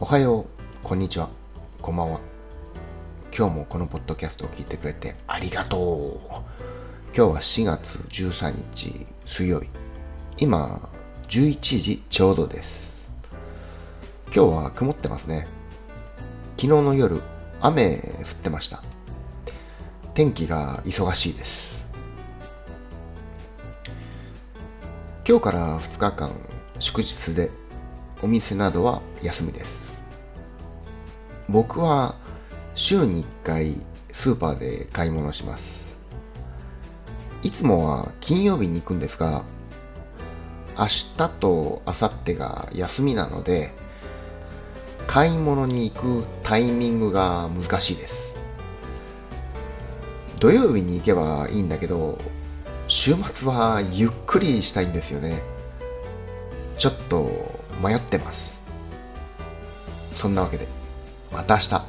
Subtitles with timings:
[0.00, 0.46] おはよう、
[0.82, 1.28] こんにちは、
[1.80, 2.20] こんばんは。
[3.36, 6.34] 今日もこのポッドキャストを聞いてくれてありがとう。
[7.16, 9.70] 今日は4月13日水曜日。
[10.38, 10.90] 今、
[11.28, 13.12] 11時ちょうどです。
[14.34, 15.46] 今日は曇ってますね。
[16.56, 17.22] 昨日の夜、
[17.60, 18.82] 雨降ってました。
[20.12, 21.84] 天気が忙しいです。
[25.26, 26.32] 今日から2日間
[26.80, 27.52] 祝日で
[28.24, 29.92] お店などは休みです。
[31.46, 32.14] 僕は
[32.74, 33.76] 週に1回
[34.12, 35.84] スーパーで買い物します。
[37.42, 39.44] いつもは金曜日に行くんですが、
[40.78, 43.74] 明日と明後日が休みなので、
[45.06, 48.34] 買い物に行くタイミングが難しいです。
[50.40, 52.18] 土曜日に行けばいいんだけど、
[52.88, 55.42] 週末はゆっくりしたいんですよね。
[56.78, 58.58] ちょっと迷ってます。
[60.14, 60.66] そんなわけで、
[61.32, 61.82] また明日。